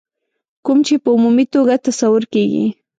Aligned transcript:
کوم 0.65 0.79
چې 0.87 0.95
په 1.03 1.09
عمومي 1.15 1.45
توګه 1.53 1.73
تصور 1.87 2.23
کېږي. 2.33 2.65